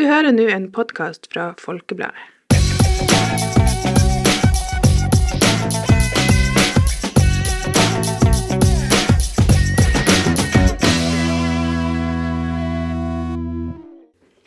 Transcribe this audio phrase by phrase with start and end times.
[0.00, 2.22] Du hører nå en podkast fra Folkebladet.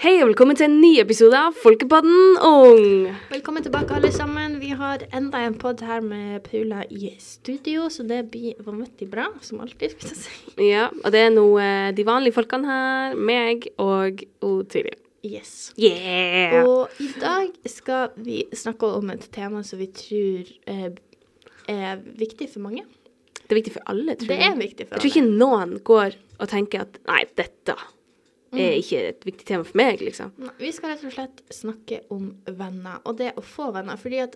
[0.02, 3.14] Hei og velkommen til en ny episode av Folkepodden Ung.
[3.30, 4.58] Velkommen tilbake, alle sammen.
[4.58, 9.30] Vi har enda en pod her med Paula i studio, så det blir vanvittig bra,
[9.46, 9.94] som alltid.
[10.00, 10.68] skal jeg si.
[10.72, 15.03] Ja, og det er nå eh, de vanlige folkene her, meg og Otrivia.
[15.24, 15.72] Yes.
[15.80, 16.66] Yeah!
[16.68, 20.90] Og i dag skal vi snakke om et tema som vi tror eh,
[21.72, 22.84] er viktig for mange.
[23.44, 24.40] Det er viktig for alle, tror jeg.
[24.40, 25.00] Det er viktig for alle.
[25.00, 27.78] Jeg tror ikke noen går og tenker at nei, dette
[28.54, 28.60] Mm.
[28.62, 30.30] er ikke et viktig tema for meg, liksom.
[30.38, 33.98] Nei, Vi skal rett og slett snakke om venner, og det å få venner.
[33.98, 34.36] fordi at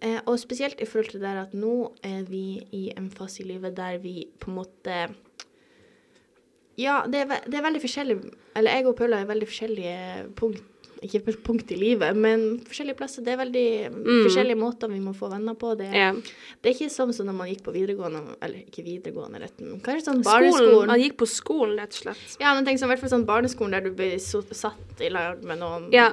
[0.00, 3.48] eh, Og spesielt i forhold til det at nå er vi i en fase i
[3.48, 5.00] livet der vi på en måte
[6.76, 8.16] Ja, det er, det er veldig forskjellig
[8.56, 10.64] Eller jeg og Paula er veldig forskjellige punkt
[11.04, 13.22] Ikke punkt i livet, men forskjellige plasser.
[13.22, 13.64] Det er veldig
[14.24, 15.74] forskjellige måter vi må få venner på.
[15.76, 16.16] Det, yeah.
[16.62, 19.76] det er ikke sånn som når man gikk på videregående, eller ikke videregående, rett, men
[19.84, 22.24] kanskje sånn Skolen, Man gikk på skolen, rett og slett.
[22.40, 25.12] Ja, men tenk sånn, i hvert fall sånn barneskolen der du blir so satt i
[25.12, 26.08] lag med noen Ja.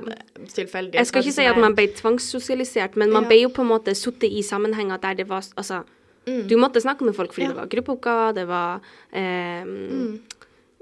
[0.52, 1.00] tilfeldige.
[1.00, 3.30] Jeg skal ikke si at man ble tvangssosialisert, men man Ja.
[3.30, 5.86] ble jo på en måte sittet i sammenhenger der det var Altså,
[6.25, 7.50] du måtte snakke med folk fordi Mm.
[7.50, 7.53] Ja.
[7.53, 8.81] det var gruppeoppgaver, det var
[9.14, 10.20] eh, Mm.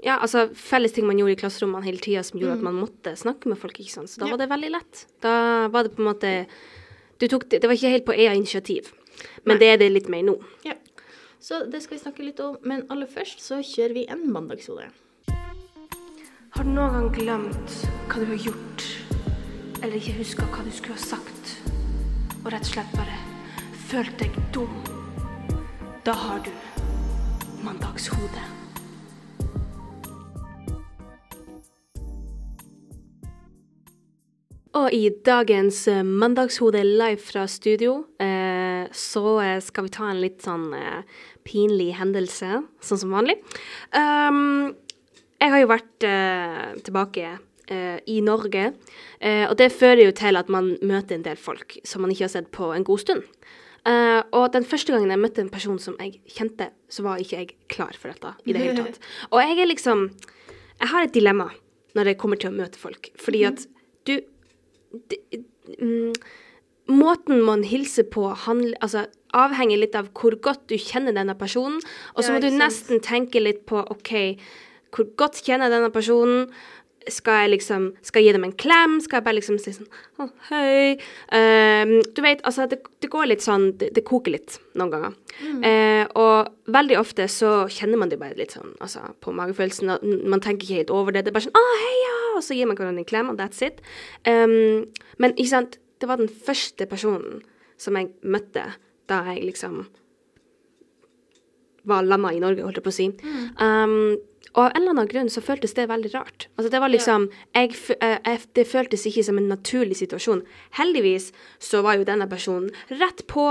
[0.02, 3.12] Ja, altså felles ting man gjorde i klasserommene hele tida som gjorde at man måtte
[3.16, 4.10] snakke med folk, ikke sant.
[4.10, 4.30] Så da Mm.
[4.30, 4.36] Ja.
[4.36, 5.06] var det veldig lett.
[5.22, 6.46] Da var det på en måte
[7.20, 8.92] Du tok det Det var ikke helt på eget initiativ,
[9.44, 10.40] men det er det litt mer nå.
[10.64, 10.74] Ja.
[11.38, 14.88] Så det skal vi snakke litt om, men aller først så kjører vi en mandagshode.
[16.50, 17.76] Har du noen gang glemt
[18.08, 18.82] hva du har gjort,
[19.82, 21.56] eller ikke huska hva du skulle ha sagt,
[22.44, 23.16] og rett og slett bare
[23.88, 24.82] følt deg dum?
[26.04, 26.50] Da har du
[27.64, 28.42] mandagshode.
[34.78, 40.22] Og i dagens eh, mandagshode live fra studio, eh, så eh, skal vi ta en
[40.22, 41.02] litt sånn eh,
[41.44, 43.36] pinlig hendelse, sånn som vanlig.
[43.92, 44.72] Um,
[45.42, 47.34] jeg har jo vært eh, tilbake
[47.68, 48.70] eh, i Norge,
[49.20, 52.28] eh, og det fører jo til at man møter en del folk som man ikke
[52.28, 53.28] har sett på en god stund.
[53.82, 57.40] Uh, og den første gangen jeg møtte en person som jeg kjente, så var ikke
[57.40, 59.00] jeg klar for dette i det hele tatt.
[59.32, 60.04] Og jeg er liksom
[60.78, 61.48] Jeg har et dilemma
[61.98, 63.64] når jeg kommer til å møte folk, fordi at
[64.06, 64.20] du
[65.10, 65.20] det,
[65.78, 66.12] mm,
[66.92, 69.04] Måten man hilser på, handl- altså,
[69.38, 71.78] avhenger litt av hvor godt du kjenner denne personen.
[72.16, 74.12] Og så må du nesten tenke litt på OK,
[74.92, 76.48] hvor godt kjenner jeg denne personen?
[77.10, 79.00] Skal jeg liksom Skal jeg gi dem en klem?
[79.02, 79.88] Skal jeg bare liksom si sånn
[80.22, 80.92] oh, hei.
[81.34, 85.16] Um, du vet, altså, det, det går litt sånn Det, det koker litt noen ganger.
[85.66, 89.96] Eh, og veldig ofte så kjenner man det bare litt sånn altså, på magefølelsen.
[90.30, 91.24] Man tenker ikke helt over det.
[91.26, 92.21] Det er bare sånn Å, hei, ja!
[92.36, 93.82] Og så gir man hverandre en klem, og that's it.
[94.26, 94.88] Um,
[95.22, 97.42] men ikke sant, det var den første personen
[97.80, 98.64] som jeg møtte
[99.10, 99.84] da jeg liksom
[101.88, 103.08] var landa i Norge, holdt jeg på å si.
[103.58, 104.20] Um,
[104.52, 106.46] og av en eller annen grunn så føltes det veldig rart.
[106.58, 107.72] Altså det var liksom jeg,
[108.04, 110.42] eh, jeg, Det føltes ikke som en naturlig situasjon.
[110.76, 113.46] Heldigvis så var jo denne personen rett på,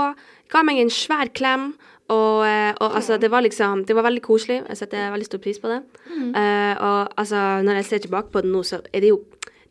[0.52, 1.72] ga meg en svær klem.
[2.12, 4.60] Og, eh, og altså, det var liksom Det var veldig koselig.
[4.68, 5.80] Jeg setter veldig stor pris på det.
[6.12, 9.22] Eh, og altså, når jeg ser tilbake på det nå, så er det jo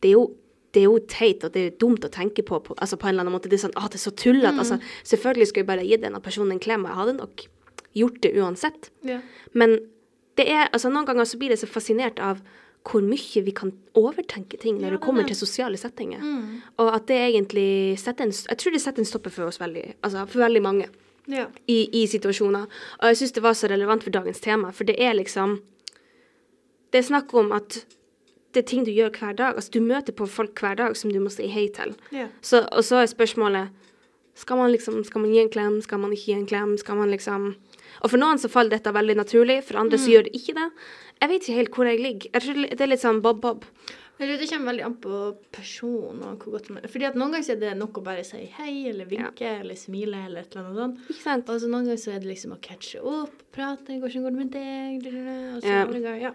[0.01, 0.29] Det er jo
[0.71, 3.11] det er jo teit og det er dumt å tenke på, på, altså på en
[3.11, 3.49] eller annen måte.
[3.51, 4.55] Det er sånn, ah, det er så tullete.
[4.55, 7.43] Altså, selvfølgelig skulle jeg bare gitt denne personen en klem, og jeg hadde nok
[7.99, 8.87] gjort det uansett.
[9.03, 9.19] Yeah.
[9.51, 9.73] Men
[10.39, 12.39] det er, altså noen ganger så blir jeg så fascinert av
[12.87, 15.33] hvor mye vi kan overtenke ting når Ja, det er kommer det.
[15.35, 16.23] til sosiale settinger.
[16.79, 19.83] Og at det egentlig setter en, Jeg tror det setter en stopper for oss veldig,
[20.01, 20.87] altså for veldig mange
[21.29, 21.47] Ja.
[21.67, 22.65] i, i situasjoner.
[22.99, 25.61] Og jeg syns det var så relevant for dagens tema, for det er liksom
[26.91, 27.85] Det er snakk om at
[28.51, 29.55] det er ting du gjør hver dag.
[29.55, 31.93] Altså du møter på folk hver dag som du må si hei til.
[32.11, 32.27] Ja.
[32.41, 33.69] Så, og så er spørsmålet
[34.35, 36.97] skal man liksom, skal man gi en klem, skal man ikke gi en klem, skal
[36.99, 37.55] man liksom
[38.01, 40.67] Og for noen så faller dette veldig naturlig, for andre så gjør det ikke det.
[41.21, 42.29] Jeg vet ikke helt hvor jeg ligger.
[42.33, 43.65] Jeg tror det er litt sånn bob-bob.
[44.21, 45.19] Det kommer veldig an på
[45.51, 48.43] personen og hvor godt man Fordi at noen ganger er det nok å bare si
[48.57, 50.99] hei, eller vinke, eller smile, eller et eller annet sånt.
[51.09, 51.49] Ikke sant?
[51.49, 54.41] Og så noen ganger så er det liksom å catche opp, prate, hvordan går det
[54.43, 55.09] med deg,
[55.55, 55.85] og så Ja.
[55.89, 56.33] ganger, ja.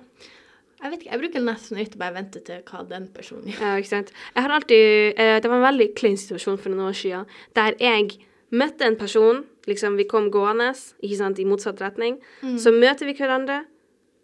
[0.82, 3.60] Jeg vet ikke, jeg bruker nesten å bare vente til hva den personen gjør.
[3.62, 4.10] Ja, ikke sant.
[4.34, 7.25] Jeg har alltid eh, Det var en veldig klein situasjon for noen år siden,
[7.55, 8.19] der jeg
[8.50, 10.69] møtte en person, liksom vi kom gående,
[11.02, 12.20] ikke sant, i motsatt retning.
[12.60, 13.64] Så møter vi hverandre,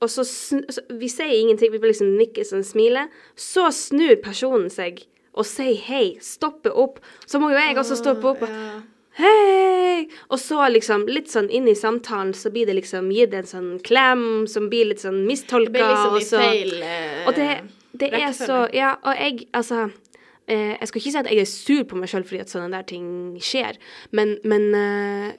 [0.03, 0.25] og så,
[0.99, 3.09] Vi sier ingenting, vi liksom nikker sånn smiler.
[3.39, 6.99] Så snur personen seg og sier hei, stopper opp.
[7.25, 8.43] Så må jo jeg også stoppe opp.
[8.43, 8.81] og Ja.
[9.15, 10.07] Hei!
[10.33, 13.71] Og så liksom, litt sånn inn i samtalen, så blir det liksom gitt en sånn
[13.85, 17.61] klem som blir litt sånn Det blir liksom og så- feil eh, og det,
[17.93, 18.63] det er så.
[18.73, 19.91] Ja, og jeg, altså
[20.49, 22.71] eh, Jeg skal ikke si at jeg er sur på meg sjøl fordi at sånne
[22.73, 23.77] der ting skjer,
[24.13, 25.33] men, men eh,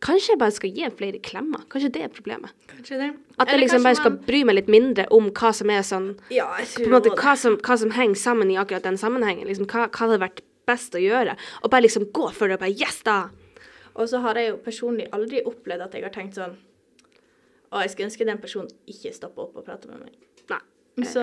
[0.00, 1.64] Kanskje jeg bare skal gi flere klemmer?
[1.72, 2.52] Kanskje det er problemet?
[2.70, 3.08] Kanskje det.
[3.38, 6.18] At jeg liksom bare skal man- bry meg litt mindre om hva som er sånn
[6.30, 9.46] Ja, På en måte hva som, hva som henger sammen i akkurat den sammenhengen.
[9.46, 11.36] Liksom, hva, hva hadde vært best å gjøre?
[11.64, 13.30] Og bare liksom gå for det og bare Yes, da!
[13.96, 16.56] Og så har jeg jo personlig aldri opplevd at jeg har tenkt sånn
[17.72, 20.12] Å, jeg skulle ønske den personen ikke stoppa opp og prata med meg.
[20.98, 21.08] Nei.
[21.12, 21.22] Så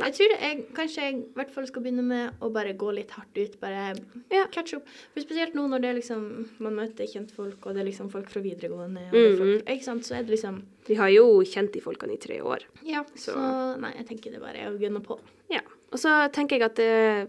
[0.00, 3.10] jeg tror jeg kanskje jeg i hvert fall skal begynne med å bare gå litt
[3.10, 3.58] hardt ut.
[3.60, 3.94] Bare
[4.32, 4.46] Ja.
[4.50, 4.86] catch up.
[5.12, 8.40] For spesielt nå når det liksom man møter kjentfolk, og det er liksom folk fra
[8.40, 11.72] videregående, og det er folk, ikke sant, så er det liksom Vi har jo kjent
[11.72, 12.64] de folkene i tre år.
[12.84, 15.18] Ja, så, Så- Nei, jeg tenker det bare er å gunne på.
[15.50, 15.60] Ja.
[15.92, 17.28] Og så tenker jeg at det,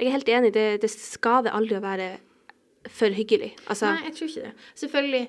[0.00, 2.18] Jeg er helt enig, det, det skader aldri å være
[2.88, 3.52] for hyggelig.
[3.68, 4.52] Altså Nei, jeg tror ikke det.
[4.74, 5.28] Selvfølgelig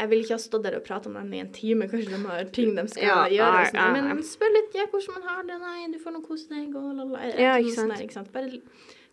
[0.00, 1.86] jeg vil ikke ha stått der og pratet med dem i en time.
[1.90, 3.70] Kanskje de har ting de skal Ja, gjøre.
[3.70, 3.92] sånn.
[4.08, 5.58] Men spør litt ja, hvordan man har det.
[5.60, 7.26] Nei, du får nå kose deg, og la, la, la.
[7.38, 7.92] Ja, ikke sant.
[7.94, 8.32] der, ikke sant?
[8.32, 8.60] Bare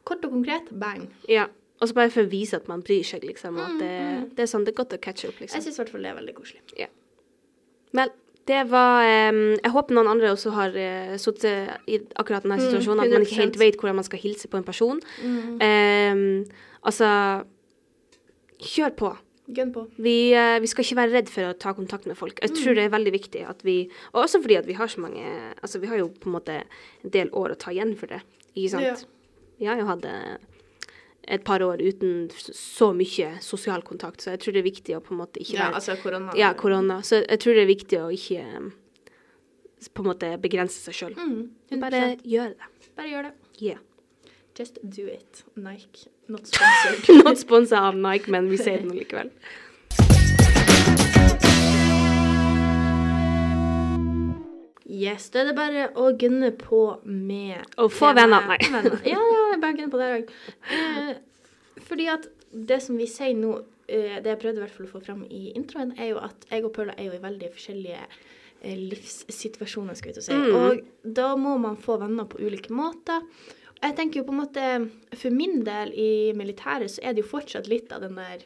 [0.08, 1.10] kort og konkret, bang.
[1.30, 1.46] Ja.
[1.82, 3.60] Og så bare for å vise at man bryr seg, liksom.
[3.62, 3.92] At det,
[4.36, 5.62] det er sånn, det er godt å catche opp, Jeg liksom.
[5.68, 6.90] syns i hvert fall det er veldig koselig.
[7.94, 8.10] Men
[8.50, 12.66] det var um, Jeg håper noen andre også har uh, sittet i akkurat denne Mm,
[12.66, 15.00] situasjonen, at man ikke helt vet hvordan man skal hilse på en person.
[15.24, 15.62] Mm.
[15.62, 16.46] Em,
[16.84, 17.46] altså
[18.60, 19.14] Kjør på.
[19.56, 19.86] Gunn på.
[19.98, 22.38] Vi, eh, vi skal ikke være redd for å ta kontakt med folk.
[22.44, 25.02] Jeg tror det er veldig viktig at vi Og også fordi at vi har så
[25.02, 25.24] mange
[25.62, 26.60] Altså, vi har jo på en måte
[27.04, 28.22] en del år å ta igjen for det,
[28.54, 28.86] ikke sant?
[28.86, 28.96] Ja.
[29.60, 30.38] Vi har jo hatt eh,
[31.30, 35.02] et par år uten så mye sosial kontakt, så jeg tror det er viktig å
[35.04, 36.38] på en måte ikke være Ja, altså korona.
[36.38, 37.02] Ja, korona.
[37.06, 38.70] Så jeg tror det er viktig å ikke eh,
[39.94, 41.18] på en måte begrense seg sjøl.
[41.18, 42.90] Mm, Bare gjøre det.
[42.98, 43.34] Bare gjør det.
[43.62, 43.84] Yeah.
[44.58, 45.44] Just do it.
[45.56, 46.10] Nike.
[46.30, 47.24] Not sponsored.
[47.26, 49.32] Not sponsa av Nike, men vi sier det nå likevel.
[54.90, 58.60] Yes, da er det bare å gunne på med Å få venner, nei.
[58.62, 59.00] venner.
[59.08, 60.32] Ja, ja, bare gunne på det òg.
[60.76, 61.12] Eh,
[61.88, 63.56] fordi at det som vi sier nå,
[63.88, 66.46] eh, det jeg prøvde i hvert fall å få fram i introen, er jo at
[66.52, 70.38] jeg og Paula er jo i veldig forskjellige eh, livssituasjoner, skal vi til å si.
[70.38, 70.60] Mm.
[70.62, 73.26] Og da må man få venner på ulike måter.
[73.82, 74.64] Jeg tenker jo på en måte
[75.16, 78.42] For min del i militæret så er det jo fortsatt litt av den der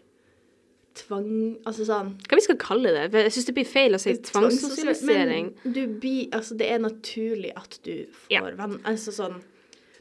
[1.00, 1.30] tvang
[1.66, 3.08] Altså sånn Hva vi skal kalle det?
[3.12, 5.50] For jeg syns det blir feil å si tvangssosialisering.
[5.64, 8.44] Men du blir, altså det er naturlig at du får Ja.
[8.60, 8.78] venn.
[8.86, 9.40] Altså sånn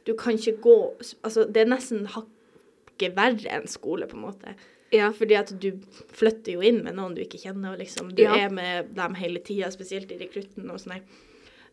[0.05, 0.77] Du kan ikke gå
[1.23, 4.53] Altså det er nesten hakket verre enn skole, på en måte.
[4.93, 5.09] Ja.
[5.17, 5.71] Fordi at du
[6.13, 8.35] flytter jo inn med noen du ikke kjenner, og liksom Du Ja.
[8.37, 10.93] er med dem hele tida, spesielt i rekrutten og sånn.
[10.93, 11.03] her.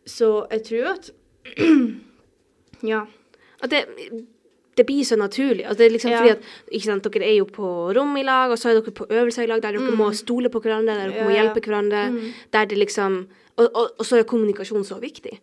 [0.06, 1.10] Så jeg tror at
[2.82, 3.04] Ja.
[3.62, 3.84] At det,
[4.76, 5.64] det blir så naturlig.
[5.66, 6.18] Altså, det er liksom Ja.
[6.20, 8.92] fordi at ikke sant, dere er jo på rom i lag, og så er dere
[8.96, 11.16] på øvelser i lag, der dere må stole på hverandre, der dere Mm.
[11.16, 12.32] Ja, må hjelpe hverandre.
[12.52, 13.26] Der det liksom
[13.58, 15.38] og, og, og så er kommunikasjon så viktig.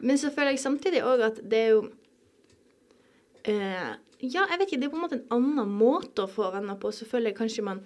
[0.00, 1.88] Men så føler jeg samtidig òg at det er jo
[3.44, 6.52] eh, Ja, jeg vet ikke, det er på en måte en annen måte å få
[6.52, 6.90] venner på.
[6.92, 7.80] Jeg kanskje man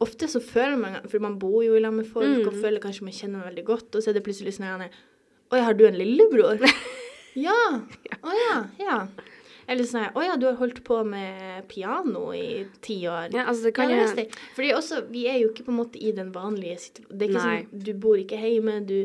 [0.00, 2.46] Ofte så føler man For man bor jo i lag med folk, Mm.
[2.46, 4.88] og føler kanskje man kjenner dem veldig godt, og så er det plutselig sånn
[5.52, 6.58] Oi, har du en lillebror?
[7.38, 7.60] ja.
[8.22, 8.58] Å ja.
[8.80, 8.98] Ja.
[9.66, 13.30] Eller sånn Å oh, ja, du har holdt på med piano i ti år.
[13.32, 14.42] Ja, altså, det kan ja, det jeg.
[14.56, 16.90] Fordi også, vi er jo ikke på en måte i den vanlige.
[17.08, 17.62] Det er ikke Nei.
[17.62, 18.98] sånn, du bor ikke hjemme, du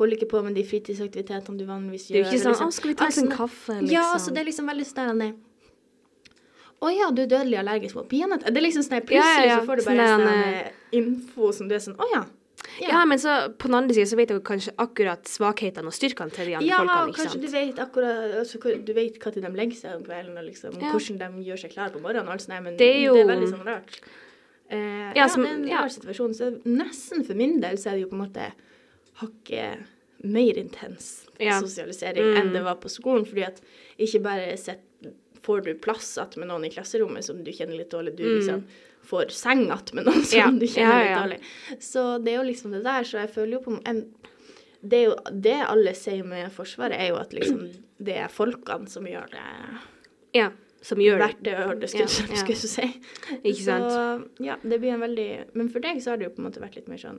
[0.00, 2.16] holder ikke på med de fritidsaktivitetene du vanligvis gjør.
[2.16, 2.72] Det er jo ikke sånn liksom.
[2.72, 3.94] 'Å, skal vi ta oss en kaffe?' liksom.
[3.94, 5.24] Ja, så det er liksom veldig sånn
[6.80, 8.48] å oh, ja, du er dødelig allergisk mot peanøtter.
[8.48, 9.56] Det er liksom sånn Plutselig Ja, ja, ja.
[9.60, 12.22] så får du Sånn bare sånn eh, info som du er sånn Å ja.
[12.80, 16.32] Ja, men så på den andre siden så vet dere kanskje akkurat svakhetene og styrkene
[16.32, 17.42] til de andre Ja, folkene, ikke kanskje sant?
[17.42, 20.90] du vet akkurat altså, Du vet når de legger seg om kvelden, og liksom, Ja.
[20.92, 22.26] hvordan de gjør seg klare på morgenen.
[22.26, 24.00] og alt sånt, men Det er jo- det er veldig sånn rart.
[24.70, 25.80] Eh, ja, som- det er en ja.
[25.82, 26.34] rar situasjon.
[26.34, 28.52] Så nesten for min del så er det jo på en måte
[29.20, 29.78] hakket
[30.22, 31.60] mer intens Ja.
[31.60, 32.36] sosialisering Mm.
[32.40, 33.26] enn det var på skolen.
[33.26, 33.60] fordi at
[33.98, 34.80] ikke bare sett,
[35.42, 38.64] får du plass igjen med noen i klasserommet som du kjenner litt dårlig, du liksom
[39.10, 40.58] får seng igjen med noen som Mm.
[40.62, 41.40] Du kjenner litt dårlig.
[41.82, 44.00] Så det er jo liksom det der, så jeg føler jo på en,
[44.80, 45.14] det, er jo,
[45.44, 47.66] det alle sier med Forsvaret, er jo at liksom
[48.00, 49.46] det er folkene som gjør det
[50.38, 50.46] Ja,
[50.80, 51.26] som gjør det.
[51.26, 52.06] verdt det det, ja.
[52.08, 52.86] skulle jeg si.
[53.42, 53.90] Ikke sant?
[53.92, 56.46] Så ja, det blir en veldig Men for deg så har det jo på en
[56.48, 57.18] måte vært litt mer sånn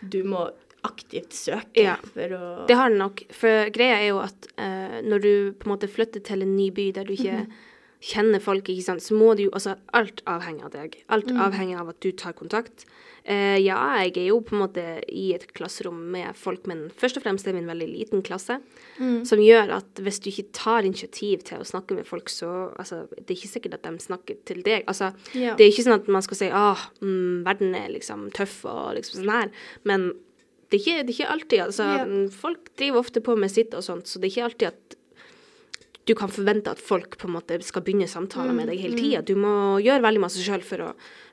[0.00, 0.46] Du må
[0.84, 1.96] aktivt søke Ja.
[2.14, 3.22] for å Det har den nok.
[3.32, 6.70] For greia er jo at uh, når du på en måte flytter til en ny
[6.76, 7.46] by der du ikke
[8.04, 10.98] kjenner folk, ikke sant, så må du jo Altså, alt avhenger av deg.
[11.14, 12.84] Alt avhenger av at du tar kontakt.
[13.24, 17.16] Uh, ja, jeg er jo på en måte i et klasserom med folk, men først
[17.16, 18.58] og fremst er vi en veldig liten klasse.
[19.24, 23.06] Som gjør at hvis du ikke tar initiativ til å snakke med folk, så altså,
[23.16, 24.84] Det er ikke sikkert at de snakker til deg.
[24.86, 25.54] Altså, Ja.
[25.56, 28.94] det er ikke sånn at man skal si ah, mm, verden er liksom tøff og
[28.98, 29.50] liksom sånn her,
[29.84, 30.12] men
[30.70, 32.04] det er ikke, det er ikke alltid altså, Ja.
[32.04, 34.96] mm, Folk driver ofte på med sitt og sånt, så det er ikke alltid at
[36.04, 39.22] du kan forvente at folk på en måte skal begynne samtaler med deg hele tida.
[39.24, 40.90] Du må gjøre veldig masse sjøl for å,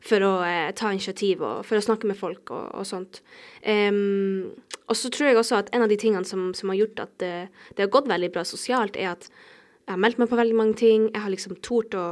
[0.08, 3.20] for å eh, ta initiativ og for å snakke med folk og, og sånt.
[3.68, 4.54] Um,
[4.88, 7.14] og så tror jeg også at en av de tingene som, som har gjort at
[7.24, 7.36] det,
[7.76, 10.80] det har gått veldig bra sosialt, er at jeg har meldt meg på veldig mange
[10.80, 11.10] ting.
[11.12, 12.08] Jeg har liksom tort å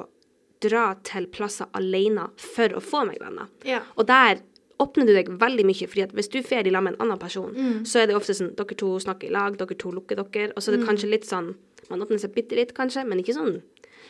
[0.59, 3.47] dra til plasser alene for å få meg venner.
[3.63, 3.85] Ja.
[3.95, 4.41] Og der
[4.79, 7.19] åpner du deg veldig mye, fordi at hvis du drar i lag med en annen
[7.19, 7.55] person,
[7.87, 10.63] så er det ofte sånn dere to snakker i lag, dere to lukker dere, og
[10.63, 11.51] så er det kanskje litt sånn
[11.89, 13.59] Man åpner seg bitte litt, kanskje, men ikke sånn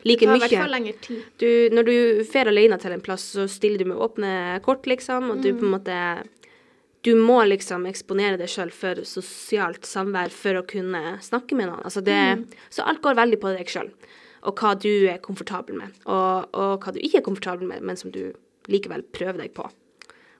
[0.08, 0.40] like mye.
[0.40, 1.24] Det tar i hvert fall lengre tid.
[1.42, 1.96] Du, når du
[2.30, 4.34] fer alene til en plass, så stiller du med åpne
[4.66, 6.02] kort, liksom, og du på en måte
[7.02, 11.84] Du må liksom eksponere deg sjøl for sosialt samvær for å kunne snakke med noen.
[11.88, 12.18] Altså det,
[12.70, 13.92] Så alt går veldig på deg sjøl,
[14.44, 17.96] og hva du er komfortabel med, og, og hva du ikke er komfortabel med, men
[17.96, 18.34] som du
[18.68, 19.64] likevel prøver deg på,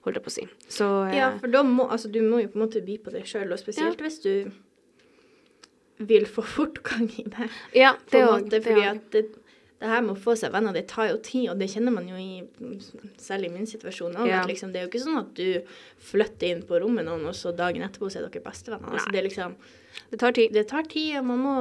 [0.04, 0.44] holdt jeg på å si.
[0.68, 3.12] Så eh, Ja, for da må altså, du må jo på en måte by på
[3.16, 4.32] deg sjøl, og spesielt hvis du
[6.08, 7.50] vil få fortgang i det.
[7.76, 8.48] ja, det òg.
[8.64, 9.24] fordi at det,
[9.80, 12.08] det her med å få seg venner, det tar jo tid, og det kjenner man
[12.08, 12.42] jo i
[13.20, 14.28] Selv i min situasjon òg.
[14.28, 14.42] Ja.
[14.48, 15.76] Liksom, det er jo ikke sånn at du
[16.10, 18.92] flytter inn på rommet med noen, og så dagen etterpå så er dere bestevenner.
[18.92, 19.56] Altså, det liksom
[20.10, 20.52] Det tar tid.
[20.52, 21.54] Det tar tid, og man må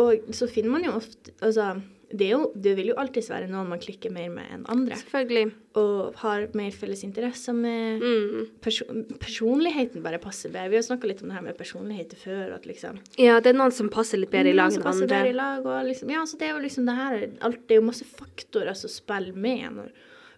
[0.00, 1.74] Og så finner man jo ofte Altså,
[2.12, 4.94] det, jo, det vil jo alltids være noen man klikker mer med enn andre.
[5.00, 5.52] Selvfølgelig.
[5.80, 8.00] Og har mer felles interesser med.
[8.04, 8.44] Mm.
[8.62, 8.86] Perso
[9.18, 10.70] personligheten bare passer bedre.
[10.70, 12.54] Vi har snakka litt om det her med personligheter før.
[12.54, 15.22] at liksom Ja, det er noen som passer litt bedre i lag enn andre.
[15.28, 17.80] i lag, og liksom, ja, så det er jo liksom det her alt, Det er
[17.82, 19.66] jo masse faktorer som spiller med.
[19.76, 19.90] Når,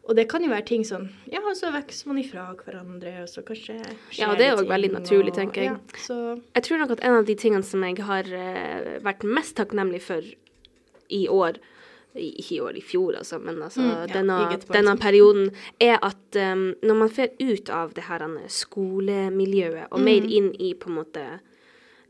[0.09, 3.43] og det kan jo være ting sånn Ja, så vokser man ifra hverandre, og så
[3.45, 3.77] kanskje
[4.09, 5.73] skjer Ja, det er jo veldig naturlig, og- tenker jeg.
[5.77, 9.23] Ja, så Jeg tror nok at en av de tingene som jeg har eh, vært
[9.25, 10.23] mest takknemlig for
[11.11, 11.59] i år
[12.19, 15.51] Ikke i år, i fjor, altså, men altså Mm, ja, denne, denne perioden,
[15.81, 20.31] er at um, når man fer ut av det her skolemiljøet og mer Mm.
[20.31, 21.41] inn i på en måte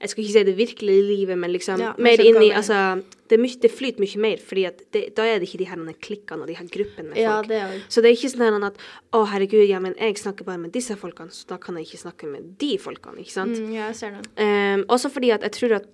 [0.01, 2.53] Jeg skal ikke si det virkelige livet, men liksom Ja, mer inn i.
[2.53, 6.43] Altså, det, det flyter mye mer, fordi det, da er det ikke de her klikkene
[6.43, 7.49] og de her gruppene med Ja, folk.
[7.49, 8.77] det er Så det er ikke sånn at
[9.13, 11.99] å, herregud, ja, men jeg snakker bare med disse folkene, så da kan jeg ikke
[12.13, 13.59] snakke med de folkene, ikke sant?
[13.59, 14.29] mm, Ja, jeg ser det.
[14.39, 15.87] Um, også fordi at jeg tror at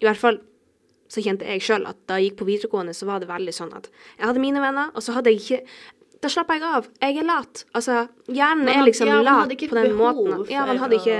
[0.00, 0.40] I hvert fall
[1.12, 3.74] så kjente jeg sjøl at da jeg gikk på videregående, så var det veldig sånn
[3.76, 5.64] at jeg hadde mine venner, og så hadde jeg ikke
[6.22, 6.84] Da slapp jeg av.
[7.02, 7.64] Jeg er lat.
[7.74, 10.44] Altså, hjernen er liksom ja, lat på den måten.
[10.46, 11.16] Ja, man hadde ikke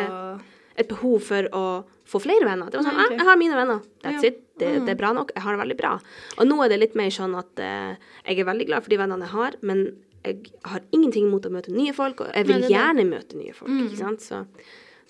[0.79, 1.63] et behov for å
[2.07, 2.71] få flere venner.
[2.71, 3.81] Det var sånn «Ah, jeg har mine venner.
[4.05, 4.39] That's it.
[4.61, 5.33] Det, det er bra nok.
[5.35, 5.93] Jeg har det veldig bra.
[6.37, 9.01] Og nå er det litt mer sånn at eh, jeg er veldig glad for de
[9.01, 9.83] vennene jeg har, men
[10.23, 12.77] jeg har ingenting imot å møte nye folk, og jeg vil Nei, det er det.
[12.77, 14.23] gjerne møte nye folk, ikke sant.
[14.23, 14.43] Så,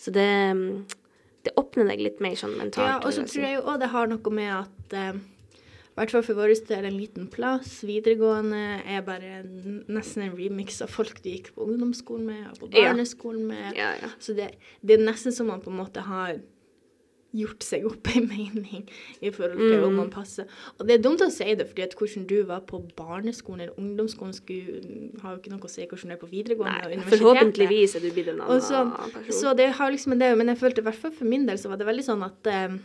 [0.01, 0.71] så det mm,
[1.43, 2.89] det åpner deg litt mer sånn mentalt.
[2.89, 5.21] Ja, og så tror jeg jo òg det har noe med at eh,
[5.93, 7.83] i hvert fall for vår del en liten plass.
[7.85, 12.63] Videregående er bare en, nesten en remix av folk du gikk på ungdomsskolen med, og
[12.63, 13.77] på barneskolen med.
[13.77, 14.09] Ja, ja.
[14.23, 16.39] Så det, det er nesten som man på en måte har
[17.33, 18.83] gjort seg opp en mening
[19.21, 19.85] i forhold til Mm.
[19.87, 20.45] om man passer.
[20.79, 23.79] Og det er dumt å si det, fordi at hvordan du var på barneskolen eller
[23.81, 24.83] ungdomsskolen skulle,
[25.23, 27.19] har jo ikke noe å si hvordan du er på videregående og universitetet.
[27.23, 29.33] forhåpentligvis er du blitt en annen så, person.
[29.41, 31.69] så det har liksom det, men jeg følte i hvert fall for min del så
[31.73, 32.77] var det veldig sånn at eh,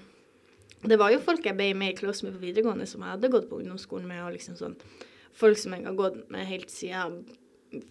[0.87, 3.49] det var jo folk jeg ble mer close med på videregående som jeg hadde gått
[3.49, 4.75] på ungdomsskolen med, og liksom sånn
[5.33, 7.25] folk som jeg har gått med helt siden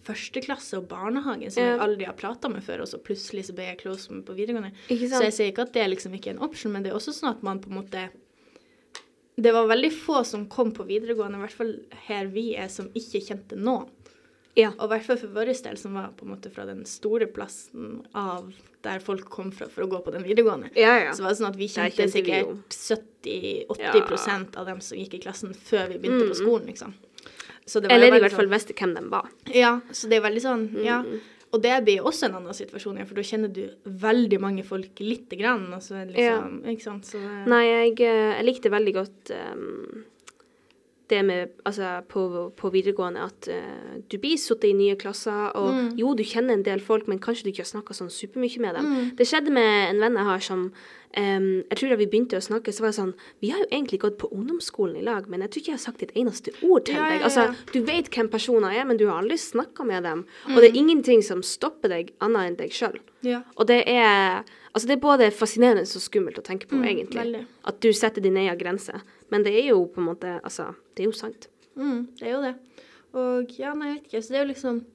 [0.03, 1.75] første klasse og barnehagen, som Ja.
[1.77, 4.33] jeg aldri har prata med før, og så plutselig så ble jeg close med på
[4.35, 4.71] videregående.
[4.89, 7.13] Så jeg sier ikke at det liksom ikke er en option, men det er også
[7.13, 8.09] sånn at man på en måte
[9.39, 11.75] Det var veldig få som kom på videregående, i hvert fall
[12.07, 13.87] her vi er, som ikke kjente noen.
[14.55, 14.71] Ja.
[14.79, 17.27] Og i hvert fall for vår del, som var på en måte fra den store
[17.27, 20.71] plassen av der folk kom fra for å gå på den videregående.
[20.75, 21.11] Ja, ja.
[21.13, 22.65] Så var det sånn at vi kjente kjente sikkert
[23.27, 24.39] 70-80 Ja.
[24.59, 26.29] av dem som gikk i klassen før vi begynte Mm.
[26.29, 26.93] på skolen, liksom.
[27.67, 29.25] Så det var Eller i hvert fall sånn- visste hvem de var.
[29.53, 31.01] Ja, så det er veldig sånn, ja.
[31.03, 31.19] Mm.
[31.53, 34.99] Og det blir også en annen situasjon, ja, for da kjenner du veldig mange folk
[34.99, 36.71] lite grann, Altså, liksom, ja.
[36.73, 40.03] ikke sant, så det, Nei, jeg, eh, jeg likte veldig godt ehm,
[41.09, 45.73] det med Altså på, på videregående at uh, du blir sittet i nye klasser, og
[45.73, 45.89] Mm.
[45.97, 48.75] jo, du kjenner en del folk, men kanskje du ikke har snakka sånn supermye med
[48.75, 49.11] dem.
[49.17, 50.63] Det skjedde med en venn jeg har som
[51.17, 53.69] um, Jeg tror da vi begynte å snakke, så var det sånn Vi har jo
[53.71, 56.51] egentlig gått på ungdomsskolen i lag, men jeg tror ikke jeg har sagt et eneste
[56.63, 57.21] ord til Ja, deg.
[57.23, 60.25] Altså, du vet hvem personer er, men du har aldri snakka med dem.
[60.47, 60.61] Og Mm.
[60.61, 62.99] det er ingenting som stopper deg annet enn deg sjøl.
[63.27, 63.41] Ja.
[63.57, 64.43] Og det er
[64.77, 67.17] Altså, det er både fascinerende og skummelt å tenke på, Mm, egentlig.
[67.17, 67.39] veldig.
[67.65, 68.99] At du setter din egen grense.
[69.31, 71.47] Men det er jo på en måte Altså, det er jo sant.
[71.75, 72.53] Mm, det er jo det.
[73.17, 74.85] Og ja, nei, jeg vet ikke, så det er jo liksom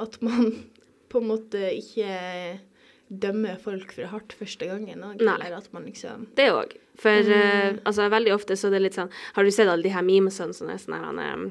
[0.00, 0.52] at man
[1.10, 2.60] på en måte ikke
[3.08, 6.72] dømmer folk for hardt første gangen, og, eller at man liksom Det òg.
[6.98, 7.28] For Mm.
[7.30, 10.02] uh, altså, veldig ofte så er det litt sånn Har du sett alle de her
[10.02, 11.50] memesene som er sånn her han er,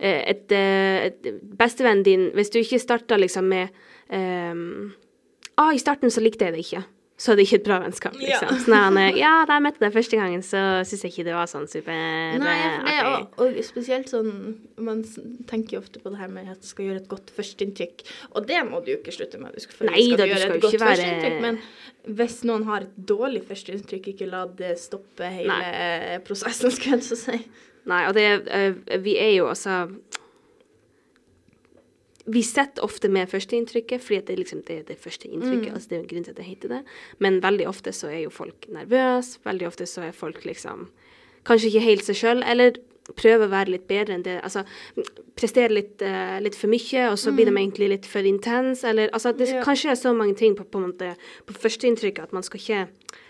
[0.00, 1.22] eh, et, eh, et
[1.56, 3.68] Bestevennen din Hvis du ikke starter liksom med
[4.12, 4.92] ehm,
[5.58, 6.84] ah, i starten så likte jeg det ikke.
[7.22, 8.40] Så er det ikke et bra vennskap, Ja.
[8.40, 8.56] liksom.
[8.64, 11.34] Sånn, at, eh, ja, da jeg møtte deg første gangen, så syns jeg ikke det
[11.36, 13.02] var sånn super Nei, det, okay.
[13.12, 14.30] og, og spesielt sånn
[14.82, 15.04] Man
[15.46, 18.02] tenker jo ofte på det her med at du skal gjøre et godt førsteinntrykk.
[18.34, 19.54] Og det må du jo ikke slutte med.
[19.54, 21.60] Du skal, Nei skal da, du gjøre skal et godt være- førsteinntrykk, Men
[22.18, 27.16] hvis noen har et dårlig førsteinntrykk, ikke la det stoppe hele prosessen, skulle jeg til
[27.16, 27.38] å si.
[27.86, 29.84] Nei, og det eh, Vi er jo altså
[32.24, 35.72] Vi sitter ofte med førsteinntrykket, fordi det, liksom, det er det første inntrykket.
[35.74, 36.82] altså Det er jo en til at det heter det.
[37.18, 39.40] Men veldig ofte så er jo folk nervøse.
[39.44, 40.88] Veldig ofte så er folk liksom
[41.46, 42.78] kanskje ikke helt seg sjøl, eller
[43.18, 44.36] prøver å være litt bedre enn det.
[44.46, 44.62] Altså
[45.38, 49.10] prestere litt, uh, litt for mye, og så blir de egentlig litt for intens, eller
[49.12, 49.62] altså Det Ja.
[49.64, 52.88] kan skje så mange ting på, på, måte, på førsteinntrykket at man skal ikke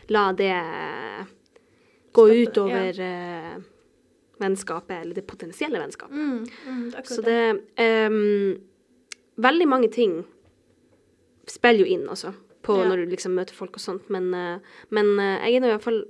[0.08, 1.24] la det eh,
[2.12, 3.62] gå Stoppe, ut over uh,
[4.42, 6.16] vennskapet, eller det potensielle vennskapet.
[6.16, 8.60] Mm, mm, det Så det ehm,
[9.42, 10.20] Veldig mange ting
[11.50, 12.32] spiller jo inn altså,
[12.62, 12.84] på Ja.
[12.88, 14.58] når du liksom møter folk og sånt, men, eh,
[14.90, 16.02] men eh, jeg er nå i hvert fall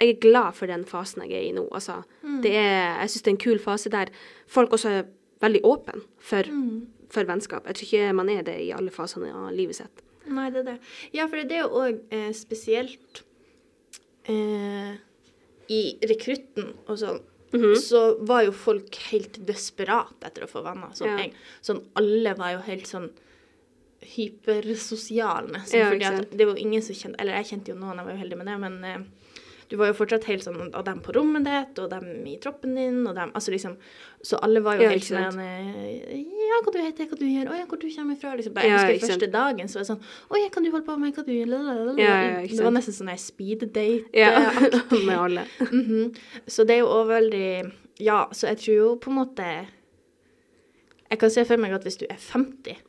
[0.00, 1.64] jeg er glad for den fasen jeg er i nå.
[1.74, 2.40] Altså, Mm.
[2.42, 4.06] det er, jeg syns det er en kul fase der
[4.46, 5.06] folk også er
[5.42, 6.86] veldig åpne for, Mm.
[7.10, 7.64] for vennskap.
[7.66, 10.02] Jeg tror ikke man er det i alle fasene av livet sitt.
[10.28, 10.80] Nei, det er det.
[11.12, 13.22] Ja, for det er jo òg eh, spesielt
[14.28, 14.94] eh,
[15.68, 17.20] i rekrutten og sånn.
[17.52, 17.74] Mhm.
[17.80, 20.90] Så var jo folk helt desperate etter å få venner.
[20.94, 21.30] Sånn, Ja.
[21.62, 23.10] sånn alle var jo helt sånn
[24.02, 25.78] hypersosiale, nesten.
[25.80, 28.06] Ja, fordi at det var jo ingen som kjente Eller jeg kjente jo noen, jeg
[28.06, 28.98] var jo heldig med det, men eh,
[29.68, 32.74] du var jo fortsatt helt sånn av dem på rommet ditt, og dem i troppen
[32.78, 33.74] din, og dem Altså liksom
[34.24, 36.14] Så alle var jo Ja, helt sånn eh,
[36.48, 38.56] Ja, hva du heter, hva du gjør, å ja, hvor du kommer fra, liksom.
[38.56, 39.12] Ja, jeg husker sant.
[39.12, 41.32] første dagen, så var det sånn Å ja, kan du holde på med hva du
[41.34, 41.54] gjør.
[42.00, 44.08] Ja, ja, Det var nesten sånn ei speed-date.
[44.16, 44.50] Ja,
[45.08, 45.46] med alle.
[45.68, 46.14] Mhm.
[46.48, 47.48] Så det er jo òg veldig
[48.00, 49.48] Ja, så jeg tror jo på en måte
[51.08, 52.80] Jeg kan se for meg at hvis du er 50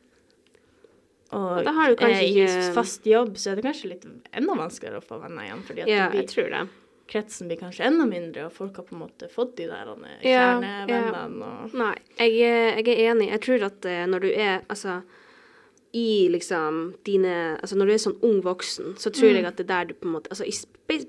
[1.32, 4.54] og Da har du kanskje i ikke- fast jobb, så er det kanskje litt enda
[4.58, 5.62] vanskeligere å få venner igjen.
[5.62, 6.68] Fordi at Ja, blir, jeg tror det.
[7.08, 10.90] kretsen blir kanskje enda mindre, og folk har på en måte fått de der kjernevennene.
[10.90, 13.30] Ja, og Nei, jeg, er- jeg er enig.
[13.30, 15.02] Jeg tror at eh, når du er altså
[15.92, 19.64] i liksom dine Altså når du er sånn ung voksen, så tror jeg at det
[19.66, 20.54] er der du på en måte Altså i,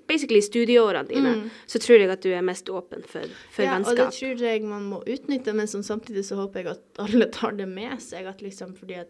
[0.07, 3.77] basically i studieårene dine, så tror jeg at du er mest åpen for, for ja,
[3.77, 7.51] og det tror jeg man må utnytte, men samtidig så håper jeg at alle tar
[7.57, 8.25] det med seg.
[8.25, 9.09] At liksom fordi at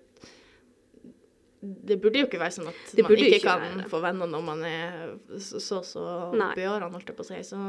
[1.62, 4.44] det burde jo ikke være sånn at man ikke, ikke kan være få venner når
[4.48, 4.96] man er
[5.38, 6.48] så så, så Nei.
[6.50, 7.38] oppe i årene, holdt jeg på å si.
[7.46, 7.60] Så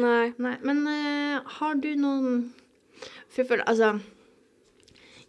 [0.00, 0.32] Nei.
[0.40, 2.38] Nei, men uh, har du noen
[3.32, 3.94] føler Altså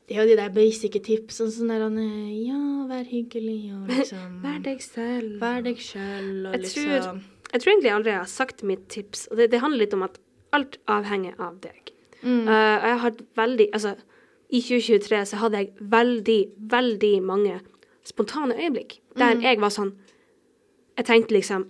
[0.08, 2.60] det er jo de der basic tipsene sånn der eh, Ja,
[2.90, 5.38] vær hyggelig og liksom Vær deg selv.
[5.42, 7.22] Vær deg sjøl og Jeg tror- liksom
[7.54, 10.04] Jeg tror egentlig jeg aldri har sagt mitt tips, og det, det handler litt om
[10.04, 10.18] at
[10.54, 11.92] alt avhenger av deg.
[12.22, 12.48] Mm.
[12.48, 13.96] Uh, jeg har hatt veldig Altså,
[14.50, 16.40] i 2023 så hadde jeg veldig,
[16.72, 17.60] veldig mange
[18.08, 19.94] spontane øyeblikk der jeg var sånn
[20.98, 21.70] Jeg tenkte liksom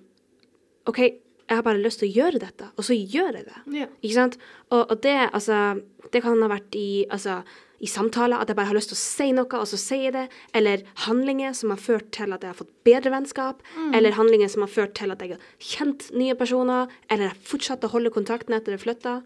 [0.89, 3.59] OK, jeg har bare lyst til å gjøre dette, og så gjør jeg det.
[3.71, 3.91] Yeah.
[4.01, 4.33] Ikke sant?
[4.69, 5.79] Og, og det, altså
[6.11, 7.37] Det kan ha vært i, altså,
[7.79, 10.15] i samtaler, at jeg bare har lyst til å si noe, og så sier jeg
[10.17, 10.25] det.
[10.59, 13.63] Eller handlinger som har ført til at jeg har fått bedre vennskap.
[13.95, 16.91] Eller handlinger som har ført til at jeg har kjent nye personer.
[17.07, 19.17] Eller jeg fortsatt å holde kontakten etter jeg flytta.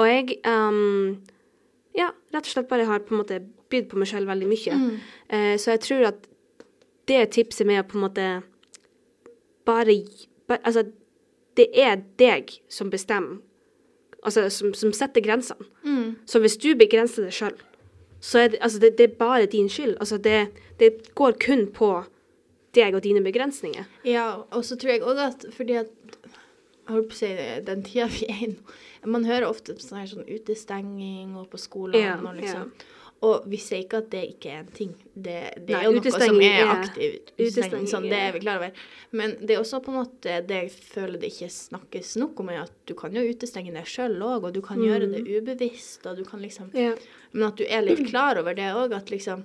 [0.00, 1.20] Og jeg um,
[1.96, 3.40] ja, rett og slett bare har på en måte
[3.72, 4.78] bydd på meg selv veldig mye.
[5.32, 6.28] Eh, så jeg tror at
[7.10, 8.26] det tipset med å på en måte
[9.66, 10.82] bare, gi- Altså,
[11.56, 13.38] det er deg som bestemmer.
[14.22, 15.64] Altså, som, som setter grensene.
[15.84, 16.16] Mm.
[16.28, 17.56] Så hvis du begrenser deg sjøl,
[18.22, 19.96] så er det, altså, det, det er bare din skyld.
[19.98, 21.88] Altså, det, det går kun på
[22.76, 23.88] deg og dine begrensninger.
[24.04, 27.32] Ja, og så tror jeg òg at fordi at jeg holdt på å si
[27.66, 31.58] den tida vi er i nå Man hører ofte sånn her sånn utestenging og på
[31.58, 32.72] skolene Ja, og liksom
[33.22, 34.94] Og vi sier ikke at det ikke er en ting.
[35.14, 37.86] Det, det Nei, er jo noe som er aktivt aktiv utestenging.
[37.92, 38.72] Sånn, det er- vi klar over.
[39.12, 42.48] Men det er også på en måte det jeg føler det ikke snakkes nok om,
[42.50, 46.04] er at du kan jo utestenge deg sjøl òg, og du kan gjøre det ubevisst,
[46.06, 46.94] og du kan liksom Ja.
[47.32, 49.44] Men at du er litt klar over det òg, at liksom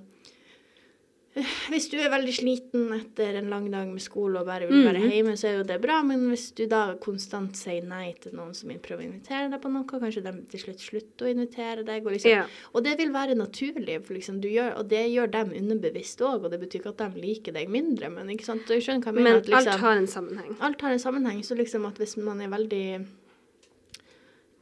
[1.72, 5.02] Hvis du er veldig sliten etter en lang dag med skole og bare vil være
[5.04, 5.10] mm.
[5.12, 8.54] hjemme, så er jo det bra, men hvis du da konstant sier nei til noen
[8.56, 12.06] som prøver å invitere deg på noe, kanskje de til slutt slutter å invitere deg,
[12.06, 12.42] og liksom Ja.
[12.72, 16.50] Og det vil være naturlig, liksom du gjør, og det gjør dem underbevisst òg, og
[16.50, 19.20] det betyr ikke at de liker deg mindre, men ikke sant, du skjønner hva jeg
[19.20, 19.30] mener?
[19.30, 20.58] Men at liksom, alt har en sammenheng.
[20.60, 22.84] alt har en sammenheng, så liksom at hvis man er veldig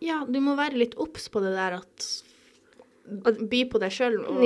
[0.05, 2.09] Ja, du må være litt obs på det der at
[3.07, 4.17] By på deg sjøl.
[4.27, 4.41] Og.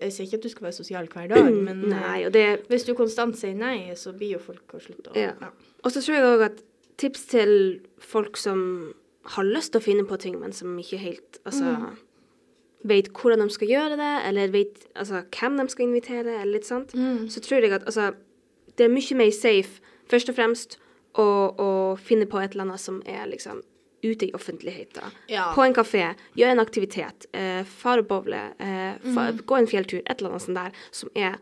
[0.00, 2.44] Jeg sier ikke at du skal være sosial hver dag, men eh, Nei, og det
[2.70, 5.32] hvis du konstant sier nei, så blir jo folk å slutte å Ja.
[5.84, 6.62] Og så tror jeg òg at
[6.96, 7.54] tips til
[7.98, 8.94] folk som
[9.34, 11.74] har lyst til å finne på ting, men som ikke helt altså,
[12.84, 16.66] vet hvordan de skal gjøre det, eller vet altså, hvem de skal invitere, eller litt
[16.68, 17.28] sånt, Mm.
[17.32, 18.12] så tror jeg at altså,
[18.76, 19.80] det er mye mer safe,
[20.10, 20.78] først og fremst,
[21.14, 21.24] å,
[21.56, 23.62] å finne på et eller annet som er liksom
[24.04, 25.10] ute i offentligheten.
[25.28, 25.48] Ja.
[25.54, 29.42] På en kafé, gjøre en aktivitet, eh, fare bowle, eh, fa Mm.
[29.46, 31.36] gå en fjelltur, et eller annet sånt der, som er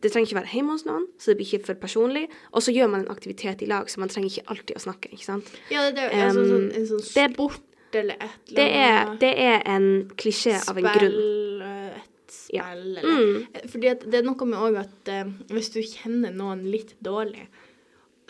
[0.00, 2.26] Det trenger ikke være hjemme hos noen, så det blir ikke for personlig.
[2.54, 5.10] Og så gjør man en aktivitet i lag, så man trenger ikke alltid å snakke,
[5.12, 5.44] ikke sant.
[5.70, 7.60] Ja, det, er Um, sånn, en sånn sport
[7.92, 9.20] eller et eller Det er, annet.
[9.20, 11.12] det er en klisjé av en grunn.
[11.12, 12.62] Spill, eh, et Ja.
[12.62, 13.46] spill, eller Mm.
[13.68, 17.46] Fordi at det er noe med òg at eh, hvis du kjenner noen litt dårlig,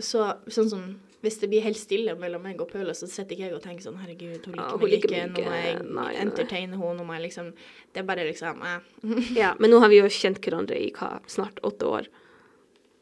[0.00, 3.44] så sånn som hvis det blir helt stille mellom meg og Paula, så sitter ikke
[3.46, 5.28] jeg og tenker sånn Herregud, hun Ja, liker hun meg liker ikke.
[5.30, 5.92] Nå må jeg ikke.
[5.98, 6.96] Nei, entertaine henne.
[6.98, 7.52] Nå må jeg liksom
[7.92, 8.80] Det er bare liksom eh.
[9.42, 12.10] Ja, men nå har vi jo kjent hverandre i hva, snart åtte år.